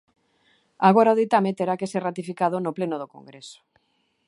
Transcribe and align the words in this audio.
Agora 0.89 1.13
o 1.13 1.19
ditame 1.21 1.55
terá 1.59 1.73
que 1.79 1.91
ser 1.91 2.01
ratificado 2.07 2.57
no 2.61 2.75
pleno 2.77 2.95
do 2.99 3.11
Congreso. 3.15 3.59